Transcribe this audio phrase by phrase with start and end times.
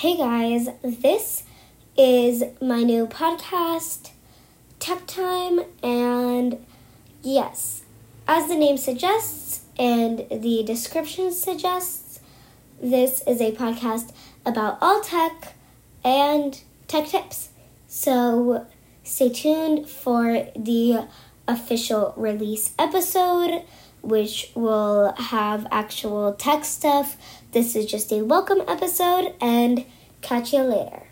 [0.00, 1.42] Hey guys, this
[1.94, 4.12] is my new podcast,
[4.78, 6.64] Tech Time, and
[7.22, 7.82] yes,
[8.26, 12.18] as the name suggests and the description suggests,
[12.82, 14.14] this is a podcast
[14.46, 15.52] about all tech
[16.02, 16.58] and
[16.88, 17.50] tech tips.
[17.86, 18.66] So
[19.04, 21.08] stay tuned for the
[21.46, 23.64] official release episode,
[24.02, 27.16] which will have actual tech stuff.
[27.52, 29.84] This is just a welcome episode, and
[30.22, 31.09] catch you later.